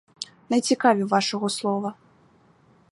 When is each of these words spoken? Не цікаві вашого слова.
Не 0.49 0.59
цікаві 0.61 1.03
вашого 1.03 1.49
слова. 1.49 1.93